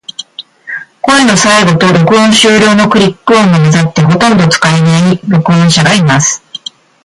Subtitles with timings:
[1.03, 6.41] 声の最後と、録音終了のクリック音が混ざって、ほとんど使えない登録者がいます。